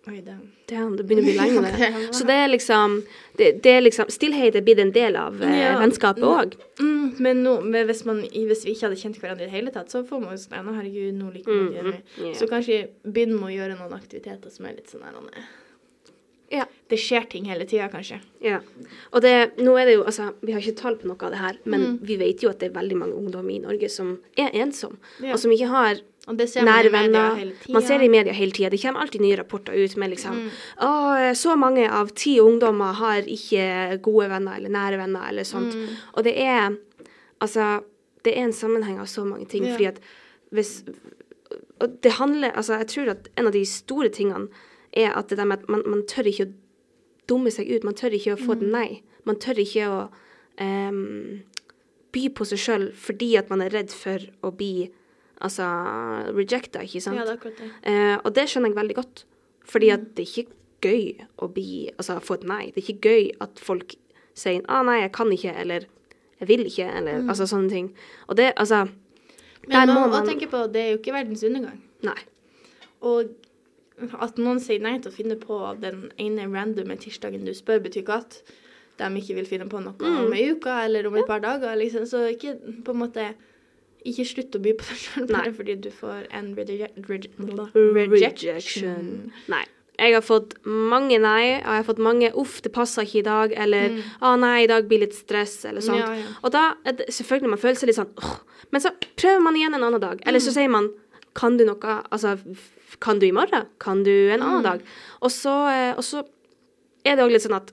[0.08, 0.34] Oi, det
[0.70, 2.14] Damn, det begynner å bli lenge, Det.
[2.16, 2.94] Så det er liksom
[3.36, 5.72] det, det er liksom Stillhet er blitt en del av eh, Ja.
[5.80, 6.54] vennskapet òg.
[6.80, 9.72] mm, Men nå, men hvis, man, hvis vi ikke hadde kjent hverandre i det hele
[9.74, 12.36] tatt, så får man jo sånn «Nei, Herregud, nå liker Mm, man mm, ikke yeah.
[12.38, 15.16] Så kanskje begynne med å gjøre noen aktiviteter som er litt sånn her
[16.50, 16.64] Ja.
[16.90, 18.20] Det skjer ting hele tida, kanskje.
[18.42, 18.58] Ja.
[19.12, 21.38] Og det, nå er det jo, altså, Vi har ikke tall på noe av det
[21.38, 21.98] her, men Mm.
[22.02, 25.32] vi vet jo at det er veldig mange ungdommer i Norge som er ensomme, Ja.
[25.34, 27.52] og som ikke har Og det ser man i nære media venner.
[27.70, 28.68] Man ser det i media hele tida.
[28.70, 30.50] Det kommer alltid nye rapporter ut med liksom Mm.
[30.78, 35.74] Å, så mange av ti ungdommer har ikke gode venner eller nære venner eller sånt.
[35.74, 35.88] Mm.
[36.16, 36.76] Og det er
[37.40, 37.82] Altså,
[38.22, 39.64] det er en sammenheng av så mange ting.
[39.64, 39.72] Ja.
[39.76, 40.00] Fordi at
[40.52, 40.82] hvis
[41.80, 44.48] Og det handler Altså, jeg tror at en av de store tingene
[44.92, 46.52] er at det der med at man, man tør ikke å
[47.28, 47.84] dumme seg ut.
[47.84, 48.62] Man tør ikke å få Mm.
[48.62, 49.02] et nei.
[49.24, 50.10] Man tør ikke å
[50.60, 51.42] um,
[52.12, 54.90] by på seg sjøl fordi at man er redd for å bli
[55.40, 55.64] altså
[56.36, 57.16] rejecta, ikke sant?
[57.16, 57.70] Ja, det er akkurat det.
[57.86, 59.24] Uh, og det skjønner jeg veldig godt.
[59.70, 59.94] Fordi Mm.
[59.94, 62.70] at det er ikke gøy å bli, altså, få et nei.
[62.74, 63.94] Det er ikke gøy at folk
[64.34, 65.80] sier 'Å, nei, jeg kan ikke', eller
[66.40, 67.94] 'Jeg vil ikke', eller altså sånne ting.
[68.28, 68.88] Og det, altså
[69.68, 71.80] Der man må man- tenke på, det er jo ikke verdens undergang.
[72.02, 72.16] Nei.
[73.02, 73.28] Og
[74.20, 78.02] at noen sier nei til å finne på den ene randome tirsdagen du spør, betyr
[78.04, 78.42] ikke at
[79.00, 80.26] de ikke vil finne på noe Mm.
[80.26, 81.74] om ei uke eller om et par dager.
[81.76, 82.02] liksom.
[82.06, 83.34] Så ikke på en måte
[84.04, 89.32] ikke slutt å by på deg sjøl bare fordi du får en reje reje rejection.
[89.48, 89.64] Nei.
[90.00, 93.22] Jeg har fått mange nei, og jeg har fått mange 'uff, det passer ikke i
[93.22, 93.90] dag', eller
[94.22, 96.00] 'å nei, i dag blir litt stress', eller sånt.
[96.00, 96.08] Mm.
[96.08, 96.26] Ja, ja.
[96.42, 98.40] Og da er det selvfølgelig man føler seg litt sånn åh,
[98.72, 100.22] Men så prøver man igjen en annen dag.
[100.24, 100.46] Eller Mm.
[100.46, 100.90] så sier man
[101.34, 102.38] 'kan du noe', altså
[103.00, 103.66] 'kan du i morgen'?
[103.78, 104.46] Kan du en Mm.
[104.46, 104.80] annen dag?
[105.22, 106.24] Og så, eh, og så
[107.04, 107.72] er det òg litt sånn at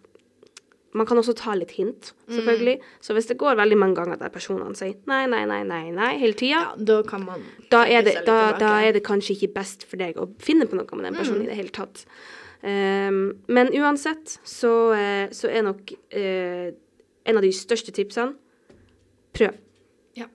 [0.94, 2.36] man kan også ta litt hint, Mm.
[2.38, 2.82] selvfølgelig.
[3.02, 6.18] Så hvis det går veldig mange ganger der personene sier nei, nei, nei, nei, nei
[6.18, 9.54] hele tida, Ja, da kan man da er, det, da, da er det kanskje ikke
[9.54, 12.06] best for deg å finne på noe med den personen i det hele tatt.
[12.64, 16.72] Um, men uansett så, eh, så er nok uh,
[17.26, 18.34] en av de største tipsene
[19.34, 19.54] prøv.
[20.16, 20.26] Ja.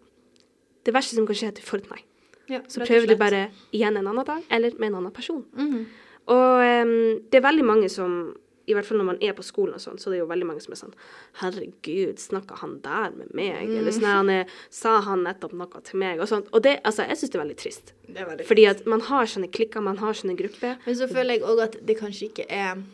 [0.84, 2.02] Det verste som kan skje, er at du får et nei.
[2.50, 5.44] Ja, Så prøver du bare igjen en annen dag, eller med en annen person.
[5.54, 5.84] Mm.
[6.32, 6.96] Og um,
[7.30, 8.34] det er veldig mange som
[8.70, 10.46] i hvert fall når man er på skolen og sånn, så det er jo veldig
[10.46, 10.94] mange som er sånn
[11.40, 13.66] Herregud, snakka han der med meg?
[13.68, 13.76] Mm.
[13.80, 16.22] Eller sånn, han er, sa han nettopp noe til meg?
[16.22, 16.50] Og sånt.
[16.54, 17.94] Og det, altså, jeg syns det er veldig trist.
[18.06, 20.78] Det er veldig Fordi at man har sånne klikker, man har sånne grupper.
[20.86, 22.84] Men så føler jeg òg at det kanskje ikke er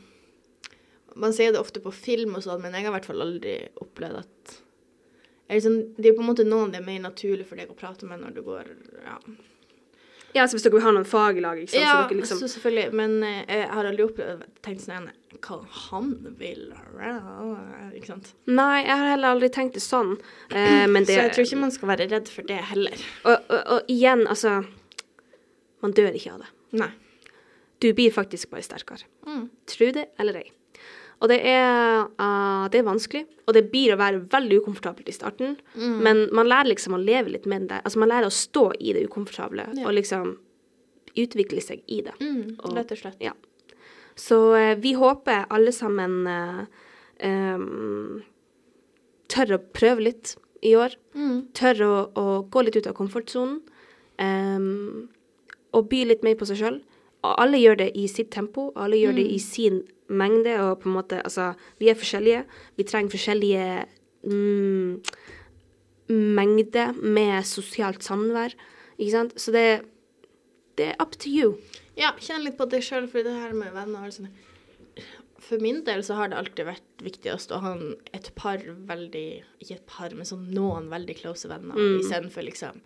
[1.19, 3.59] Man sier det ofte på film og sånn, men jeg har i hvert fall aldri
[3.83, 4.57] opplevd at
[5.49, 7.77] eller sånn, Det er på en måte noen det er mer naturlig for deg å
[7.79, 8.67] prate med når du går
[9.05, 9.19] Ja,
[10.35, 11.83] Ja, så Hvis dere har noen fag i lag, ikke sant?
[11.83, 12.93] ja så liksom, så selvfølgelig.
[12.93, 15.09] Men eh, jeg har aldri opplevd tenkt sånn
[15.41, 15.59] Hva
[15.89, 16.67] han vil
[17.97, 18.35] Ikke sant.
[18.47, 20.19] Nei, jeg har heller aldri tenkt det sånn.
[20.51, 23.09] Eh, men det så jeg tror ikke man skal være redd for det heller.
[23.25, 24.61] og, og, og igjen, altså
[25.81, 26.53] Man dør ikke av det.
[26.77, 26.93] Nei.
[27.81, 29.07] Du blir faktisk bare sterkere.
[29.27, 29.45] Mm.
[29.71, 30.49] Tro det eller ei.
[31.19, 35.15] Og det er, uh, det er vanskelig, og det blir å være veldig ukomfortabelt i
[35.17, 35.57] starten.
[35.75, 35.97] Mm.
[36.07, 37.81] Men man lærer liksom å leve litt med det.
[37.85, 39.87] Altså man lærer å stå i det ukomfortable, Ja.
[39.89, 40.37] og liksom
[41.19, 42.15] utvikle seg i det.
[42.21, 43.17] Mm, Og- rett og slett.
[43.21, 43.33] Ja.
[44.15, 46.65] Så uh, vi håper alle sammen uh,
[47.27, 48.23] um,
[49.29, 50.95] tør å prøve litt i år.
[51.15, 51.49] Mm.
[51.55, 53.61] Tør å, å gå litt ut av komfortsonen.
[54.19, 55.09] Um,
[55.75, 56.79] og by litt mer på seg sjøl.
[57.27, 60.55] Alle gjør det i sitt tempo, alle gjør det i sin mengde.
[60.63, 62.45] Og på en måte, altså, vi er forskjellige.
[62.79, 63.65] Vi trenger forskjellige
[64.23, 65.01] mm,
[66.39, 68.55] mengder med sosialt samvær.
[68.99, 69.35] Ikke sant?
[69.41, 69.67] Så det,
[70.79, 71.57] det er up to you.
[71.99, 74.31] Ja, kjenn litt på det sjøl, for det her med venner og sånn.
[75.49, 77.71] For min del så har det alltid vært viktigst å ha
[78.13, 79.29] et par veldig
[79.63, 82.01] Ikke et par, men sånn noen veldig close venner Mm.
[82.03, 82.83] istedenfor liksom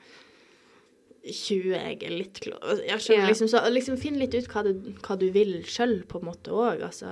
[1.23, 2.57] 20 jeg er litt klo...
[2.83, 3.31] Jeg skjønner Ja.
[3.31, 4.73] liksom, så liksom Finn litt ut hva du,
[5.07, 6.83] hva du vil sjøl, på en måte òg.
[6.83, 7.07] Altså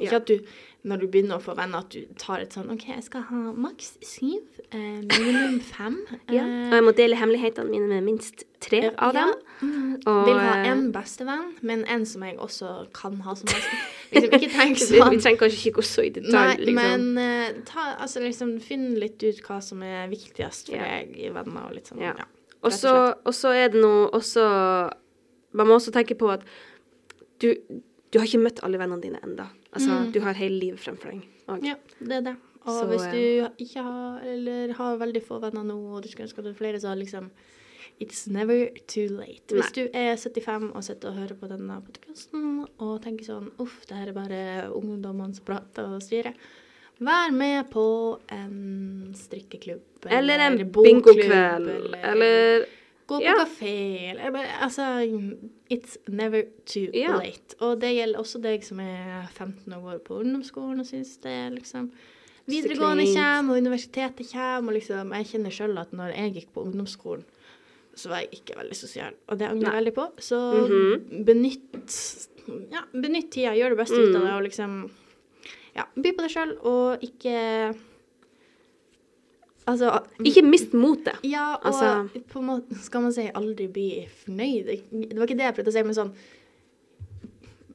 [0.00, 0.16] Ikke Ja.
[0.22, 0.38] at du,
[0.88, 3.40] når du begynner å få venner, at du tar et sånn OK, jeg skal ha
[3.52, 4.40] maks syv,
[4.72, 5.98] eh, minimum fem.
[6.32, 6.46] Ja.
[6.70, 9.34] Og jeg må dele hemmelighetene mine med minst tre av dem.
[9.60, 13.46] Mm, Og, vil ha én en bestevenn, men en som jeg også kan ha som
[13.52, 13.84] bestevenn.
[14.12, 15.08] Liksom, ikke tenk sånn.
[15.12, 16.74] vi trenger kanskje ikke gå så i Nei, liksom.
[16.74, 20.88] men eh, ta, altså, liksom, finn litt ut hva som er viktigst for Ja.
[21.00, 22.00] deg i venner og litt sånn.
[22.00, 22.12] Ja.
[22.18, 22.26] Ja.
[22.62, 24.44] Og så er det noe også
[25.52, 26.44] Man må også tenke på at
[27.42, 27.50] du,
[28.12, 29.48] du har ikke møtt alle vennene dine enda.
[29.74, 30.12] Altså, Mm.
[30.12, 31.26] du har hele livet fremfor deg.
[31.48, 32.36] Og, Ja, det er det.
[32.64, 36.08] Og Så, hvis eh, du ikke har, eller har veldig få venner nå, og du
[36.08, 37.30] skulle ønske du hadde flere, så liksom
[38.00, 39.52] It's never too late.
[39.54, 43.84] Hvis du er 75 og sitter og hører på denne podkasten og tenker sånn Uff,
[43.86, 46.32] det her er bare ungdommene som prater og styrer.
[47.02, 47.84] Vær med på
[48.32, 50.06] en strikkeklubb.
[50.10, 51.68] Eller en bokklubb, bingokveld,
[52.02, 52.66] eller
[53.08, 53.34] Gå på Ja.
[53.44, 54.30] kafé, eller
[54.62, 54.82] Altså,
[55.70, 57.16] it's never too Ja.
[57.18, 57.56] late.
[57.60, 61.30] Og det gjelder også deg som er 15 og går på ungdomsskolen og syns det
[61.30, 61.90] er liksom
[62.46, 66.64] Videregående kommer, og universitetet kommer, og liksom Jeg kjenner sjøl at når jeg gikk på
[66.66, 67.24] ungdomsskolen,
[67.94, 70.06] så var jeg ikke veldig sosial, og det angrer jeg veldig på.
[70.18, 71.24] Så Mhm.
[71.24, 72.28] benytt
[72.72, 74.26] Ja, benytt tida, gjør det beste ut av Mm.
[74.26, 74.90] det, og liksom
[75.76, 77.74] Ja, by på deg sjøl, og ikke
[79.70, 79.92] Altså
[80.26, 81.20] Ikke mist motet.
[81.22, 84.66] ja, og Altså- på en måte skal man si aldri bli fornøyd.
[84.90, 86.12] Det var ikke det jeg prøvde å si, men sånn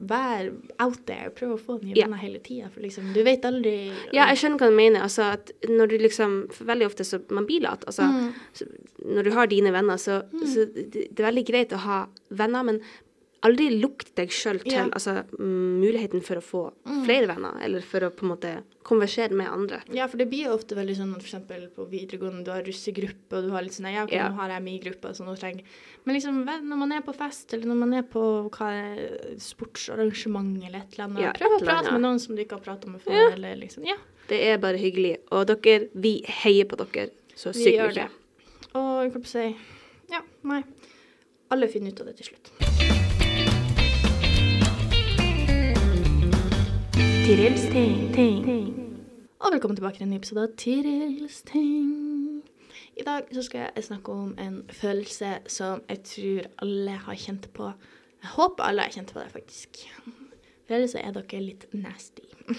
[0.00, 1.30] Vær out there.
[1.30, 2.04] Prøv å få nye Ja.
[2.06, 5.00] venner hele tida, for liksom Du vet aldri Ja, jeg skjønner hva du mener.
[5.02, 7.84] Altså at når du liksom for Veldig ofte så Man blir lat.
[7.86, 8.32] Altså, Mm.
[8.54, 8.64] så,
[9.04, 12.62] når du har dine venner, så, så det, det er veldig greit å ha venner,
[12.62, 12.80] men
[13.46, 14.88] aldri lukt deg sjøl til yeah.
[14.90, 16.62] altså, mm, muligheten for å få
[17.06, 18.52] flere venner, eller for å på en måte
[18.88, 19.78] konversere med andre.
[19.94, 23.36] Ja, for det blir jo ofte veldig sånn at eksempel på videregående du har russegruppe,
[23.36, 24.28] og du har litt sånn Ja, Ja.
[24.32, 25.62] nå har jeg min gruppe, så nå trenger
[26.04, 30.64] Men liksom, når man er på fest, eller når man er på hva er, sportsarrangement
[30.64, 32.88] eller et eller annet, Ja, prøv å prate med noen som du ikke har prata
[32.88, 33.30] med før, Ja.
[33.34, 33.96] eller liksom Ja.
[34.28, 35.18] Det er bare hyggelig.
[35.32, 37.64] Og dere, vi heier på dere så sykt mye.
[37.64, 38.08] Vi gjør det.
[38.74, 39.56] Og jeg kan si
[40.10, 40.64] Ja, nei.
[41.50, 42.67] Alle finner ut av det til slutt.
[47.28, 48.16] Tirils ting.
[49.38, 52.38] Og velkommen tilbake til en ny episode av Tirils ting.
[52.96, 57.50] I dag så skal jeg snakke om en følelse som jeg tror alle har kjent
[57.52, 57.66] på.
[58.22, 59.82] Jeg håper alle har kjent på det, faktisk.
[60.64, 62.24] For ellers er dere litt nasty.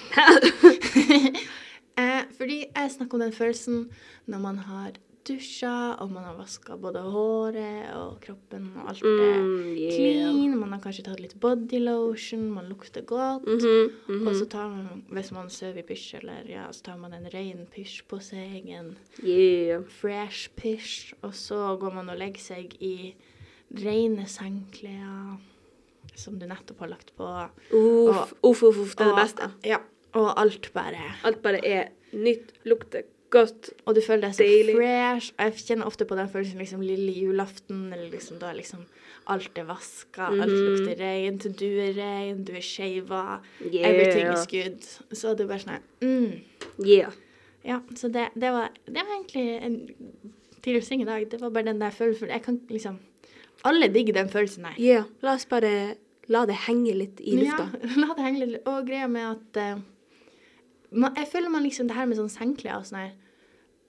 [2.01, 3.87] eh, fordi jeg snakker om den følelsen
[4.27, 9.39] når man har dusja, og man har vaska både håret og kroppen, og alt er
[9.39, 9.93] Mm, yeah.
[9.95, 10.57] clean.
[10.59, 13.45] Man har kanskje tatt litt body lotion, man lukter godt.
[13.47, 14.27] Mhm, mhm.
[14.27, 17.29] Og så tar man, hvis man sover i pysj, eller ja, så tar man en
[17.33, 19.83] ren pysj på seg, en Yeah.
[20.01, 23.13] fresh pysj, og så går man og legger seg i
[23.71, 25.37] rene sengklær
[26.15, 27.27] som du nettopp har lagt på.
[27.71, 29.49] Uff, uff, uff, uff, det er det beste.
[29.63, 29.77] Ja,
[30.17, 33.69] og alt bare Alt bare er nytt, lukter godt.
[33.85, 34.73] Og du føler deg så Daily.
[34.75, 35.33] fresh.
[35.37, 38.85] Og jeg kjenner ofte på den følelsen liksom lille julaften, eller liksom da liksom
[39.29, 40.65] alt er vaska, alt Mhm.
[40.65, 43.89] lukter rent, du er ren, du er shava, Yeah.
[43.89, 44.81] everything is good.
[45.13, 46.41] Så det er bare sånn mm.
[46.85, 47.11] Yeah.
[47.65, 51.29] Ja, så det, det, var, det var egentlig en ting i dag.
[51.29, 52.29] Det var bare den der følelsen.
[52.29, 52.99] Jeg kan liksom
[53.65, 54.75] Alle digger den følelsen her.
[54.79, 55.03] Yeah.
[55.21, 55.95] La oss bare
[56.27, 57.69] la det henge litt i lufta.
[57.73, 58.61] Ja, la det henge litt.
[58.67, 59.21] Og greia med
[59.53, 59.81] at eh,
[60.91, 63.11] man, Jeg føler man liksom det her med sånn sengeklær og sånn her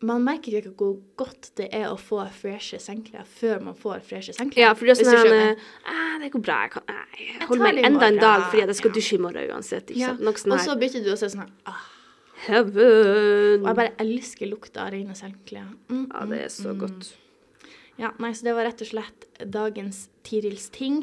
[0.03, 4.33] Man merker ikke hvor godt det er å få freshe sengeklær før man får freshe
[4.33, 4.63] sengeklær.
[4.63, 7.65] Ja, for det er sånn en, eh, Det går bra, jeg kan Nei, jeg holder
[7.67, 9.91] meg enda en dag fordi jeg skal dusje i morgen uansett.
[9.93, 10.45] Ikke Ja, sant?
[10.45, 11.83] Sånn og så bytter du og så er sånn her, ah,
[12.47, 13.61] Heaven.
[13.61, 15.67] Og jeg bare elsker lukta av rene sengeklær.
[15.91, 16.81] Mm, Ja, det er så mm, mm.
[16.81, 17.11] godt.
[18.01, 21.03] Ja, nei, så det var rett og slett dagens Tirils ting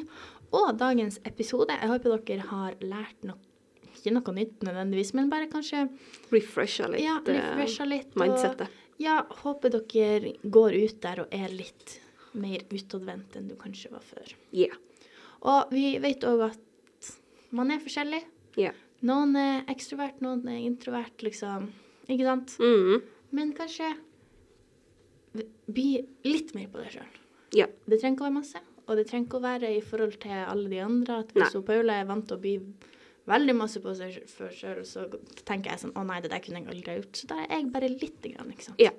[0.51, 1.75] og dagens episode.
[1.77, 3.37] Jeg håper dere har lært noe,
[4.07, 5.85] ikke noe nytt nødvendigvis, men bare kanskje
[6.31, 8.15] Refresha litt ja, eh, refresha litt.
[8.19, 8.83] mindsettet.
[9.01, 11.99] Ja, håper dere går ut der og er litt
[12.37, 14.33] mer utadvendt enn du kanskje var før.
[14.51, 14.73] Yeah.
[15.45, 17.11] Og vi vet òg at
[17.55, 18.23] man er forskjellig.
[18.57, 18.77] Yeah.
[19.05, 21.69] Noen er ekstrovert, noen er introvert, liksom.
[22.09, 22.55] Ikke sant?
[22.57, 23.05] Mm.
[23.37, 23.91] Men kanskje
[25.67, 27.15] bli litt mer på deg sjøl.
[27.55, 27.71] Yeah.
[27.85, 30.37] Det trenger ikke å være masse, og det trenger ikke å være i forhold til
[30.41, 31.21] alle de andre.
[31.21, 32.55] At hvis Paula er vant til å bli
[33.27, 34.17] veldig masse på seg
[34.55, 35.05] sjøl, så
[35.43, 37.19] tenker jeg sånn Å nei, det der kunne jeg aldri ha gjort.
[37.19, 38.81] Så da er jeg bare lite grann, ikke sant.
[38.81, 38.95] ja.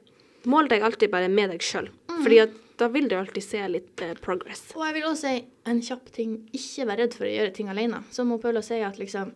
[0.49, 2.23] Mål deg alltid bare med deg sjøl, Mm.
[2.25, 4.73] Fordi at da vil du alltid se litt eh, progress.
[4.75, 6.33] Og jeg vil også si en kjapp ting.
[6.55, 8.01] Ikke vær redd for å gjøre ting alene.
[8.15, 9.35] Som Paula sier, at liksom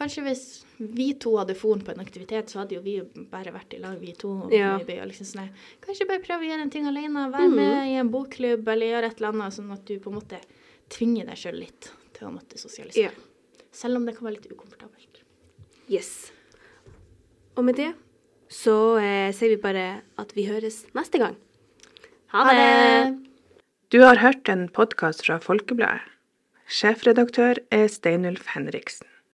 [0.00, 0.42] Kanskje hvis
[0.78, 2.94] vi to hadde foren på en aktivitet, så hadde jo vi
[3.28, 4.30] bare vært i lag, vi to.
[4.46, 4.76] og Ja.
[4.78, 5.50] og liksom sånn.
[5.82, 7.26] Kanskje bare prøve å gjøre en ting alene.
[7.32, 7.56] Være mm.
[7.56, 10.40] med i en bokklubb eller gjøre et eller annet, sånn at du på en måte
[10.88, 13.10] tvinger deg sjøl litt til å måtte sosialisere.
[13.10, 13.29] Ja.
[13.72, 15.22] Selv om det kan være litt ukomfortabelt.
[15.90, 16.30] Yes.
[17.58, 17.92] Og med det
[18.50, 21.36] så eh, sier vi bare at vi høres neste gang.
[22.34, 23.14] Ha det!
[23.90, 26.02] Du har hørt en podkast fra Folkebladet.
[26.70, 29.06] Sjefredaktør er Steinulf Henriksen.